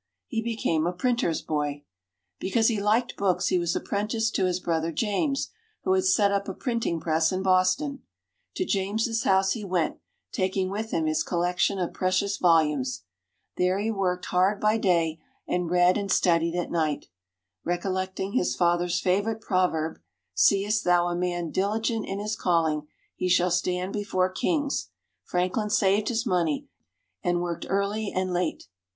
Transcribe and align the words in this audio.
He 0.25 0.41
became 0.41 0.87
a 0.87 0.93
printer's 0.93 1.43
boy. 1.43 1.83
Because 2.39 2.69
he 2.69 2.81
liked 2.81 3.15
books, 3.17 3.49
he 3.49 3.59
was 3.59 3.75
apprenticed 3.75 4.33
to 4.33 4.45
his 4.45 4.59
brother 4.59 4.91
James, 4.91 5.51
who 5.83 5.93
had 5.93 6.05
set 6.05 6.31
up 6.31 6.47
a 6.47 6.55
printing 6.55 6.99
press 6.99 7.31
in 7.31 7.43
Boston. 7.43 8.01
To 8.55 8.65
James's 8.65 9.25
house 9.25 9.51
he 9.51 9.63
went, 9.63 9.99
taking 10.31 10.71
with 10.71 10.89
him 10.89 11.05
his 11.05 11.21
collection 11.21 11.77
of 11.77 11.93
precious 11.93 12.37
volumes. 12.37 13.03
There 13.57 13.77
he 13.77 13.91
worked 13.91 14.25
hard 14.25 14.59
by 14.59 14.79
day, 14.79 15.19
and 15.47 15.69
read 15.69 15.99
and 15.99 16.11
studied 16.11 16.55
at 16.57 16.71
night. 16.71 17.05
Recollecting 17.63 18.31
his 18.33 18.55
father's 18.55 18.99
favourite 18.99 19.39
proverb, 19.39 19.99
"Seest 20.33 20.83
thou 20.83 21.09
a 21.09 21.15
man 21.15 21.51
diligent 21.51 22.07
in 22.07 22.17
his 22.17 22.35
calling, 22.35 22.87
he 23.15 23.29
shall 23.29 23.51
stand 23.51 23.93
before 23.93 24.31
Kings," 24.31 24.89
Franklin 25.25 25.69
saved 25.69 26.07
his 26.09 26.25
money, 26.25 26.67
and 27.23 27.39
worked 27.39 27.67
early 27.69 28.11
and 28.11 28.33
late. 28.33 28.63